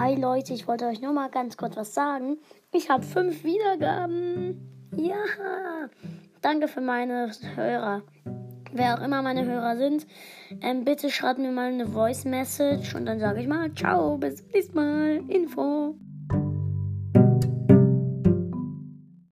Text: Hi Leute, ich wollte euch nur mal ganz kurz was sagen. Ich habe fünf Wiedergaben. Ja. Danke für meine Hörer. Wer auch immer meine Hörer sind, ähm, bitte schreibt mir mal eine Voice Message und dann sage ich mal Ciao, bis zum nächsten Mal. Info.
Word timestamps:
Hi 0.00 0.14
Leute, 0.14 0.54
ich 0.54 0.66
wollte 0.66 0.86
euch 0.86 1.02
nur 1.02 1.12
mal 1.12 1.28
ganz 1.28 1.58
kurz 1.58 1.76
was 1.76 1.92
sagen. 1.92 2.38
Ich 2.72 2.88
habe 2.88 3.02
fünf 3.02 3.44
Wiedergaben. 3.44 4.88
Ja. 4.96 5.14
Danke 6.40 6.68
für 6.68 6.80
meine 6.80 7.30
Hörer. 7.54 8.00
Wer 8.72 8.94
auch 8.94 9.04
immer 9.04 9.20
meine 9.20 9.44
Hörer 9.44 9.76
sind, 9.76 10.06
ähm, 10.62 10.86
bitte 10.86 11.10
schreibt 11.10 11.38
mir 11.38 11.52
mal 11.52 11.70
eine 11.70 11.86
Voice 11.86 12.24
Message 12.24 12.94
und 12.94 13.04
dann 13.04 13.20
sage 13.20 13.42
ich 13.42 13.46
mal 13.46 13.74
Ciao, 13.74 14.16
bis 14.16 14.36
zum 14.36 14.46
nächsten 14.46 14.74
Mal. 14.74 15.20
Info. 15.28 15.69